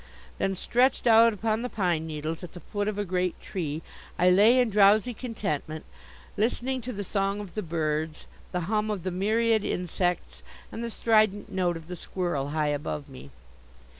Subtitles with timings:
[0.39, 3.83] Then, stretched out upon the pine needles at the foot of a great tree,
[4.17, 5.85] I lay in drowsy contentment
[6.35, 10.41] listening to the song of the birds, the hum of the myriad insects
[10.71, 13.29] and the strident note of the squirrel high above me.